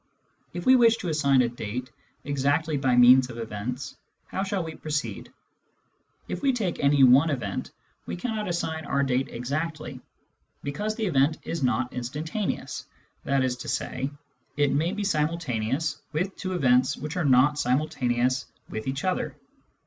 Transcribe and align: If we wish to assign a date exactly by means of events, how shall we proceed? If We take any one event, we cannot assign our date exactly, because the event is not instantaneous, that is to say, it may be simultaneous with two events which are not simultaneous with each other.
If 0.51 0.65
we 0.65 0.75
wish 0.75 0.97
to 0.97 1.09
assign 1.09 1.43
a 1.43 1.47
date 1.47 1.91
exactly 2.23 2.75
by 2.75 2.95
means 2.95 3.29
of 3.29 3.37
events, 3.37 3.95
how 4.25 4.41
shall 4.41 4.63
we 4.63 4.73
proceed? 4.73 5.31
If 6.27 6.41
We 6.41 6.53
take 6.53 6.79
any 6.83 7.03
one 7.03 7.29
event, 7.29 7.69
we 8.07 8.15
cannot 8.15 8.47
assign 8.47 8.83
our 8.85 9.03
date 9.03 9.27
exactly, 9.29 10.01
because 10.63 10.95
the 10.95 11.05
event 11.05 11.37
is 11.43 11.61
not 11.61 11.93
instantaneous, 11.93 12.87
that 13.25 13.43
is 13.43 13.55
to 13.57 13.67
say, 13.67 14.09
it 14.57 14.71
may 14.73 14.91
be 14.91 15.03
simultaneous 15.03 16.01
with 16.13 16.35
two 16.35 16.53
events 16.53 16.97
which 16.97 17.15
are 17.15 17.23
not 17.23 17.59
simultaneous 17.59 18.47
with 18.69 18.87
each 18.87 19.03
other. 19.03 19.35